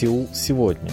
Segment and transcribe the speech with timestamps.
[0.00, 0.90] Сеул сегодня.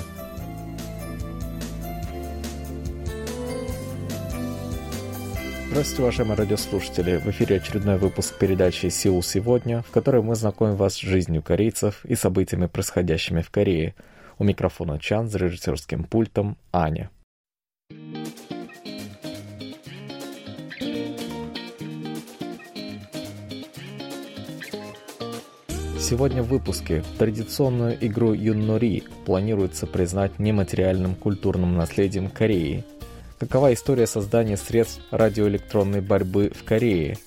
[5.69, 7.15] Здравствуйте, уважаемые радиослушатели!
[7.15, 12.03] В эфире очередной выпуск передачи «Сеул сегодня», в которой мы знакомим вас с жизнью корейцев
[12.03, 13.95] и событиями, происходящими в Корее.
[14.39, 17.09] У микрофона Чан, с режиссерским пультом Аня.
[26.09, 32.85] Сегодня в выпуске традиционную игру Юннори планируется признать нематериальным культурным наследием Кореи.
[33.39, 37.17] Какова история создания средств радиоэлектронной борьбы в Корее?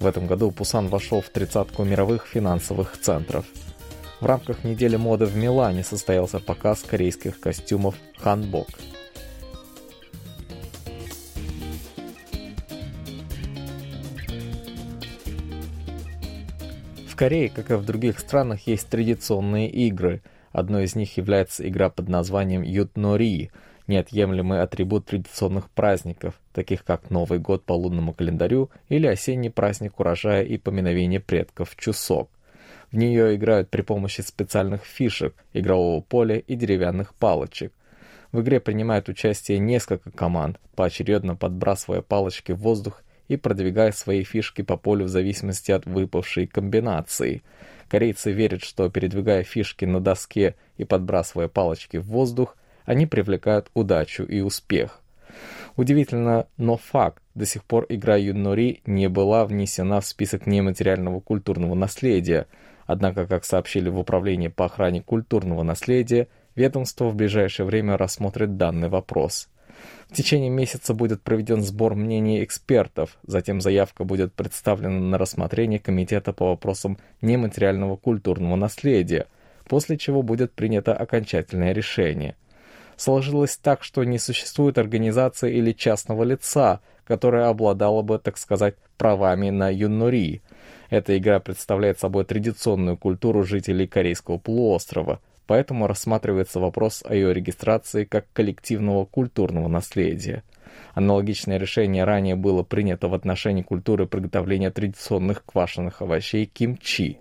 [0.00, 3.44] В этом году Пусан вошел в тридцатку мировых финансовых центров.
[4.22, 8.68] В рамках недели моды в Милане состоялся показ корейских костюмов «Ханбок».
[17.22, 20.22] Корее, как и в других странах, есть традиционные игры.
[20.50, 23.52] Одной из них является игра под названием Ютнори,
[23.86, 30.42] неотъемлемый атрибут традиционных праздников, таких как Новый год по лунному календарю или осенний праздник урожая
[30.42, 32.28] и поминовение предков Чусок.
[32.90, 37.72] В нее играют при помощи специальных фишек, игрового поля и деревянных палочек.
[38.32, 44.62] В игре принимают участие несколько команд, поочередно подбрасывая палочки в воздух и продвигая свои фишки
[44.62, 47.42] по полю в зависимости от выпавшей комбинации.
[47.88, 54.24] Корейцы верят, что передвигая фишки на доске и подбрасывая палочки в воздух, они привлекают удачу
[54.24, 55.02] и успех.
[55.76, 61.74] Удивительно, но факт, до сих пор игра Юннори не была внесена в список нематериального культурного
[61.74, 62.46] наследия,
[62.86, 68.88] однако, как сообщили в Управлении по охране культурного наследия, ведомство в ближайшее время рассмотрит данный
[68.88, 69.48] вопрос.
[70.08, 76.32] В течение месяца будет проведен сбор мнений экспертов, затем заявка будет представлена на рассмотрение Комитета
[76.32, 79.26] по вопросам нематериального культурного наследия,
[79.64, 82.36] после чего будет принято окончательное решение.
[82.96, 89.50] Сложилось так, что не существует организации или частного лица, которая обладала бы, так сказать, правами
[89.50, 90.42] на юннури.
[90.90, 95.20] Эта игра представляет собой традиционную культуру жителей Корейского полуострова–
[95.52, 100.44] поэтому рассматривается вопрос о ее регистрации как коллективного культурного наследия.
[100.94, 107.18] Аналогичное решение ранее было принято в отношении культуры приготовления традиционных квашеных овощей кимчи.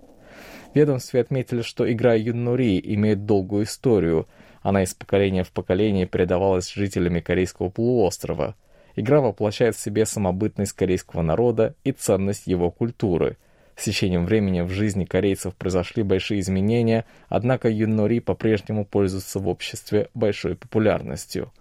[0.73, 4.29] Ведомстве отметили, что игра юннури имеет долгую историю.
[4.61, 8.55] Она из поколения в поколение передавалась жителями Корейского полуострова.
[8.95, 13.35] Игра воплощает в себе самобытность корейского народа и ценность его культуры–
[13.81, 20.09] с течением времени в жизни корейцев произошли большие изменения, однако юнори по-прежнему пользуется в обществе
[20.13, 21.51] большой популярностью.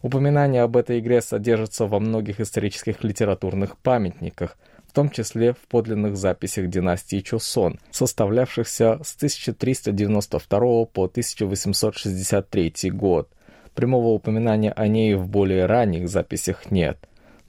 [0.00, 4.56] Упоминания об этой игре содержатся во многих исторических литературных памятниках,
[4.86, 13.28] в том числе в подлинных записях династии Чосон, составлявшихся с 1392 по 1863 год.
[13.74, 16.96] Прямого упоминания о ней в более ранних записях нет.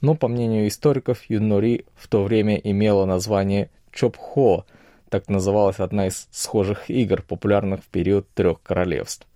[0.02, 4.64] Но, по мнению историков, Юнори в то время имела название Чопхо,
[5.08, 9.26] так называлась одна из схожих игр, популярных в период трех королевств.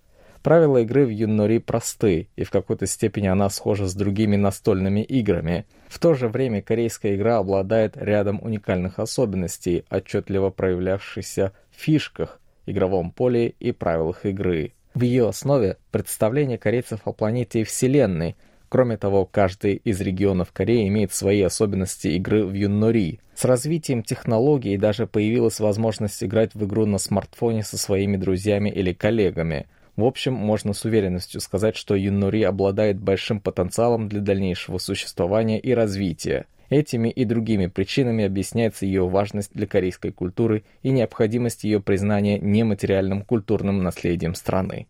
[0.41, 5.65] Правила игры в Юннори просты, и в какой-то степени она схожа с другими настольными играми.
[5.87, 13.09] В то же время корейская игра обладает рядом уникальных особенностей, отчетливо проявлявшихся в фишках, игровом
[13.09, 14.73] поле и правилах игры.
[14.93, 18.35] В ее основе представление корейцев о планете и Вселенной–
[18.75, 23.21] Кроме того, каждый из регионов Кореи имеет свои особенности игры в Юннори.
[23.33, 28.91] С развитием технологий даже появилась возможность играть в игру на смартфоне со своими друзьями или
[28.91, 29.67] коллегами.
[29.95, 35.73] В общем, можно с уверенностью сказать, что Юннори обладает большим потенциалом для дальнейшего существования и
[35.73, 36.45] развития.
[36.69, 43.21] Этими и другими причинами объясняется ее важность для корейской культуры и необходимость ее признания нематериальным
[43.21, 44.87] культурным наследием страны.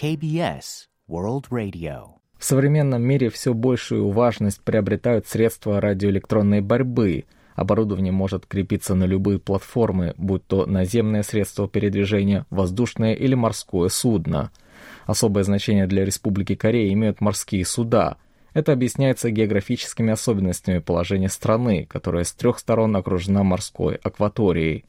[0.00, 2.20] KBS World Radio.
[2.38, 7.24] В современном мире все большую важность приобретают средства радиоэлектронной борьбы.
[7.56, 14.52] Оборудование может крепиться на любые платформы, будь то наземное средство передвижения, воздушное или морское судно.
[15.06, 18.18] Особое значение для Республики Корея имеют морские суда.
[18.54, 24.84] Это объясняется географическими особенностями положения страны, которая с трех сторон окружена морской акваторией.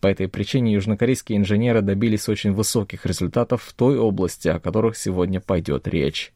[0.00, 5.40] По этой причине южнокорейские инженеры добились очень высоких результатов в той области, о которых сегодня
[5.40, 6.32] пойдет речь.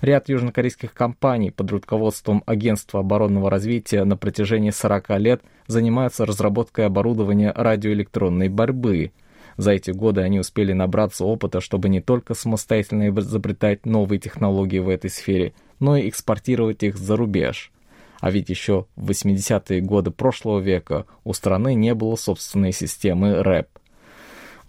[0.00, 7.52] Ряд южнокорейских компаний под руководством Агентства оборонного развития на протяжении 40 лет занимаются разработкой оборудования
[7.54, 9.12] радиоэлектронной борьбы.
[9.56, 14.88] За эти годы они успели набраться опыта, чтобы не только самостоятельно изобретать новые технологии в
[14.88, 17.72] этой сфере, но и экспортировать их за рубеж.
[18.20, 23.68] А ведь еще в 80-е годы прошлого века у страны не было собственной системы РЭП.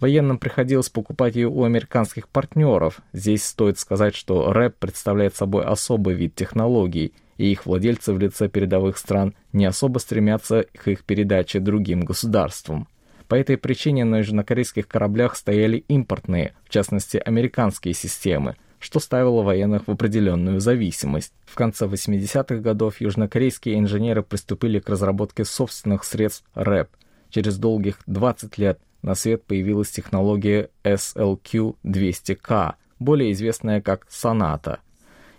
[0.00, 3.00] Военным приходилось покупать ее у американских партнеров.
[3.12, 8.48] Здесь стоит сказать, что РЭП представляет собой особый вид технологий, и их владельцы в лице
[8.48, 12.86] передовых стран не особо стремятся к их передаче другим государствам.
[13.26, 19.86] По этой причине на южнокорейских кораблях стояли импортные, в частности американские системы, что ставило военных
[19.86, 21.32] в определенную зависимость.
[21.44, 26.88] В конце 80-х годов южнокорейские инженеры приступили к разработке собственных средств РЭП.
[27.30, 34.80] Через долгих 20 лет на свет появилась технология SLQ-200K, более известная как «Соната».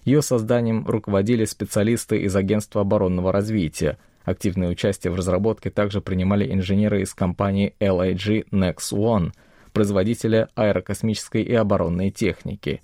[0.06, 3.98] Ее созданием руководили специалисты из Агентства оборонного развития–
[4.30, 9.32] Активное участие в разработке также принимали инженеры из компании LIG Next One,
[9.74, 12.84] производителя аэрокосмической и оборонной техники.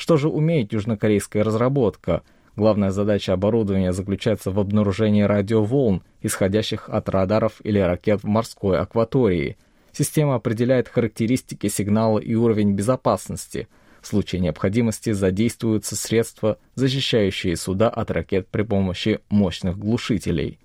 [0.00, 2.22] Что же умеет южнокорейская разработка?
[2.56, 9.58] Главная задача оборудования заключается в обнаружении радиоволн, исходящих от радаров или ракет в морской акватории.
[9.92, 13.68] Система определяет характеристики сигнала и уровень безопасности.
[14.00, 20.60] В случае необходимости задействуются средства, защищающие суда от ракет при помощи мощных глушителей.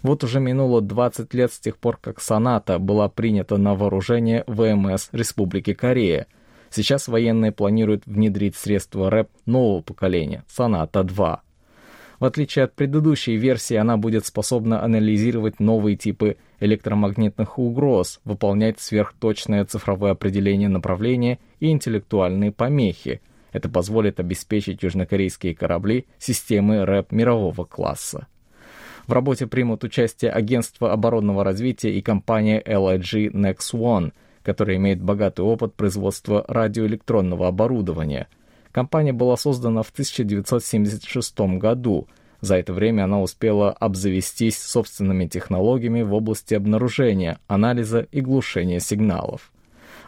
[0.00, 5.10] Вот уже минуло 20 лет с тех пор, как «Соната» была принята на вооружение ВМС
[5.12, 6.26] Республики Корея.
[6.70, 11.40] Сейчас военные планируют внедрить средства РЭП нового поколения «Соната-2».
[12.20, 19.64] В отличие от предыдущей версии, она будет способна анализировать новые типы электромагнитных угроз, выполнять сверхточное
[19.64, 23.22] цифровое определение направления и интеллектуальные помехи.
[23.52, 28.26] Это позволит обеспечить южнокорейские корабли системы РЭП мирового класса.
[29.06, 35.42] В работе примут участие Агентство оборонного развития и компания LIG Next One, которая имеет богатый
[35.42, 38.28] опыт производства радиоэлектронного оборудования.
[38.72, 42.08] Компания была создана в 1976 году.
[42.40, 49.52] За это время она успела обзавестись собственными технологиями в области обнаружения, анализа и глушения сигналов.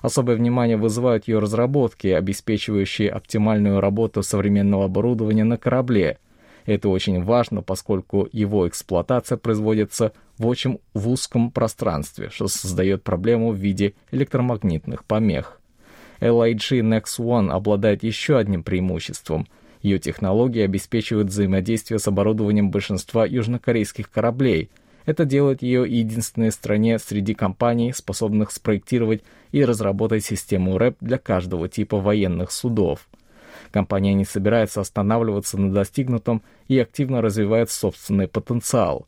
[0.01, 6.19] Особое внимание вызывают ее разработки, обеспечивающие оптимальную работу современного оборудования на корабле–
[6.67, 13.53] это очень важно, поскольку его эксплуатация производится в очень в узком пространстве, что создает проблему
[13.53, 15.61] в виде электромагнитных помех.
[16.21, 19.49] LIG Next One обладает еще одним преимуществом.
[19.83, 24.71] Ее технологии обеспечивают взаимодействие с оборудованием большинства южнокорейских кораблей.
[25.05, 31.69] Это делает ее единственной стране среди компаний, способных спроектировать и разработать систему РЭП для каждого
[31.69, 33.09] типа военных судов.
[33.73, 39.07] Компания не собирается останавливаться на достигнутом и активно развивает собственный потенциал.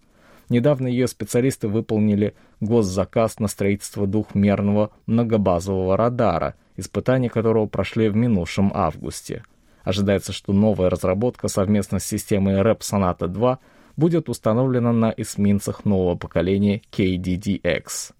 [0.48, 8.72] Недавно ее специалисты выполнили госзаказ на строительство двухмерного многобазового радара, испытания которого прошли в минувшем
[8.74, 9.44] августе.
[9.82, 13.58] Ожидается, что новая разработка совместно с системой REP Sonata 2
[13.96, 18.12] будет установлена на эсминцах нового поколения KDDX.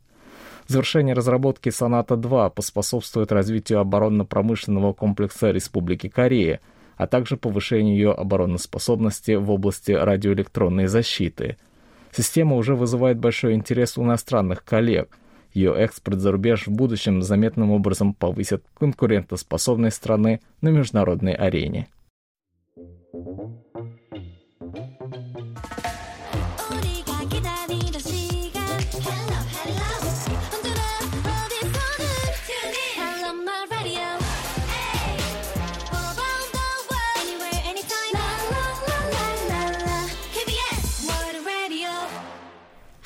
[0.67, 6.61] Завершение разработки «Соната-2» поспособствует развитию оборонно-промышленного комплекса Республики Корея,
[6.97, 11.59] а также повышению ее обороноспособности в области радиоэлектронной защиты.
[12.13, 15.19] Система уже вызывает большой интерес у иностранных коллег.
[15.53, 21.89] Ее экспорт за рубеж в будущем заметным образом повысит конкурентоспособность страны на международной арене.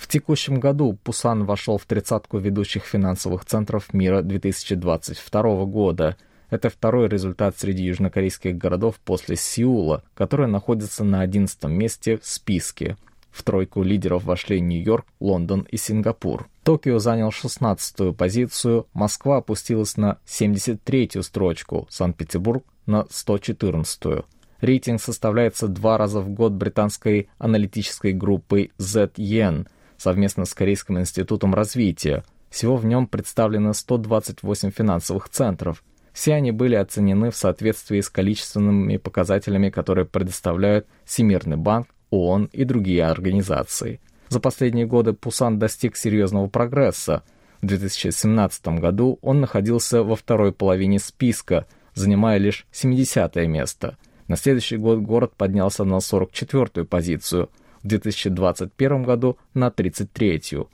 [0.09, 6.17] Текущем году Пусан вошел в тридцатку ведущих финансовых центров мира 2022 года.
[6.51, 12.97] Это второй результат среди южнокорейских городов после Сеула, который находится на 11 месте в списке.
[13.31, 16.49] В тройку лидеров вошли Нью-Йорк, Лондон и Сингапур.
[16.65, 24.25] Токио занял 16-ю позицию, Москва опустилась на 73-ю строчку, Санкт-Петербург на 114-ю.
[24.61, 32.25] Рейтинг составляется два раза в год британской аналитической группой ZN– совместно с Корейским институтом развития.
[32.49, 35.85] Всего в нем представлено 128 финансовых центров.
[36.15, 42.65] Все они были оценены в соответствии с количественными показателями, которые предоставляют Всемирный банк, ООН и
[42.65, 44.01] другие организации.
[44.29, 47.23] За последние годы Пусан достиг серьезного прогресса.
[47.61, 53.99] В 2017 году он находился во второй половине списка, занимая лишь 70 место.
[54.27, 57.51] На следующий год город поднялся на 44-ю позицию–
[57.83, 60.69] в 2021 году на 33-ю.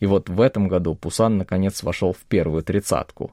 [0.00, 3.32] И вот в этом году Пусан наконец вошел в первую тридцатку.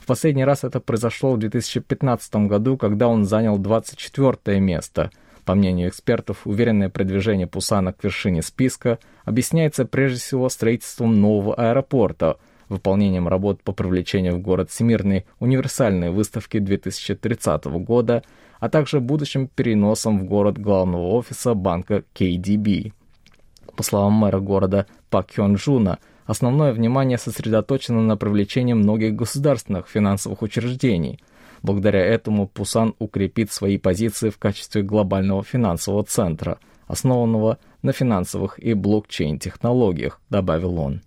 [0.00, 5.10] В последний раз это произошло в 2015 году, когда он занял 24 место.
[5.44, 12.38] По мнению экспертов, уверенное продвижение Пусана к вершине списка объясняется прежде всего строительством нового аэропорта,
[12.70, 18.22] выполнением работ по привлечению в город Всемирной универсальной выставки 2030 года,
[18.58, 22.92] а также будущим переносом в город главного офиса банка KDB.
[23.76, 30.42] По словам мэра города Пак Хён Джуна, основное внимание сосредоточено на привлечении многих государственных финансовых
[30.42, 31.18] учреждений.
[31.62, 38.74] Благодаря этому Пусан укрепит свои позиции в качестве глобального финансового центра, основанного на финансовых и
[38.74, 41.02] блокчейн-технологиях, добавил он.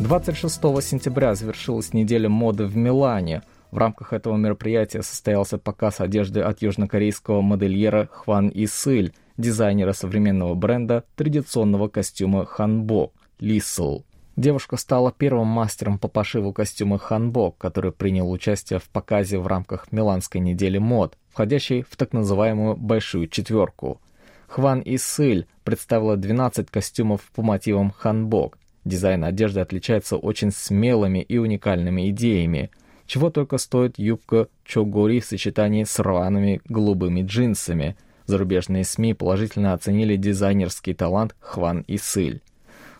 [0.00, 3.42] 26 сентября завершилась неделя моды в Милане.
[3.72, 11.02] В рамках этого мероприятия состоялся показ одежды от южнокорейского модельера Хван Исыль, дизайнера современного бренда
[11.16, 14.04] традиционного костюма ханбок Лисл.
[14.36, 19.90] Девушка стала первым мастером по пошиву костюма ханбок, который принял участие в показе в рамках
[19.90, 24.00] Миланской недели мод, входящей в так называемую «большую четверку».
[24.46, 32.08] Хван Исыль представила 12 костюмов по мотивам ханбок, Дизайн одежды отличается очень смелыми и уникальными
[32.08, 32.70] идеями.
[33.06, 37.96] Чего только стоит юбка Чогори в сочетании с рваными голубыми джинсами.
[38.24, 42.40] Зарубежные СМИ положительно оценили дизайнерский талант Хван Исыль.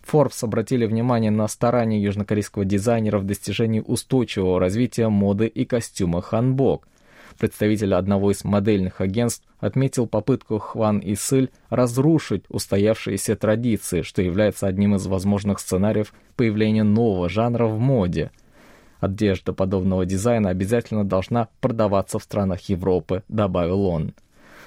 [0.06, 6.86] Forbes обратили внимание на старания южнокорейского дизайнера в достижении устойчивого развития моды и костюма ханбок–
[7.38, 14.96] Представитель одного из модельных агентств отметил попытку Хван Исыль разрушить устоявшиеся традиции, что является одним
[14.96, 18.32] из возможных сценариев появления нового жанра в моде.
[18.98, 24.14] Одежда подобного дизайна обязательно должна продаваться в странах Европы, добавил он.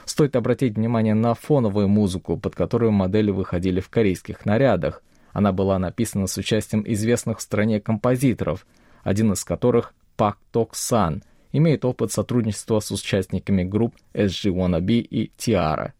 [0.05, 5.03] Стоит обратить внимание на фоновую музыку, под которую модели выходили в корейских нарядах.
[5.33, 8.65] Она была написана с участием известных в стране композиторов,
[9.03, 15.31] один из которых Пак Ток Сан– имеет опыт сотрудничества с участниками групп SG Wannabe и
[15.38, 15.91] Tiara.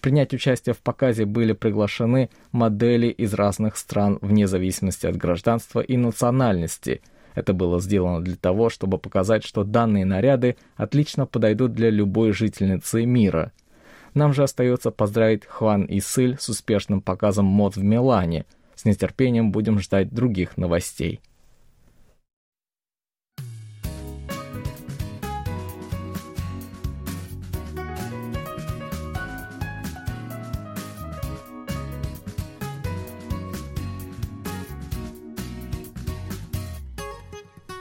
[0.00, 5.96] Принять участие в показе были приглашены модели из разных стран вне зависимости от гражданства и
[5.96, 7.02] национальности.
[7.34, 13.04] Это было сделано для того, чтобы показать, что данные наряды отлично подойдут для любой жительницы
[13.04, 13.52] мира.
[14.14, 18.46] Нам же остается поздравить Хван и Сыль с успешным показом мод в Милане.
[18.74, 21.20] С нетерпением будем ждать других новостей.